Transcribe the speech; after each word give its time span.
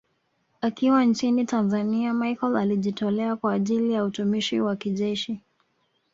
Akiwa 0.61 1.05
nchini 1.05 1.45
Tanzania 1.45 2.13
Machel 2.13 2.57
alijitolea 2.57 3.35
kwa 3.35 3.53
ajili 3.53 3.93
ya 3.93 4.03
utumishi 4.03 4.59
wa 4.61 4.75
kijeshi 4.75 5.41